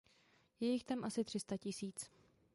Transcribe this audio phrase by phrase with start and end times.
[0.59, 2.09] Je jich tam asi tři sta tisíc.